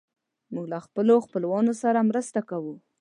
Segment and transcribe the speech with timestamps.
[0.53, 2.75] موږ له خپلو خپلوانو سره مرسته کوو.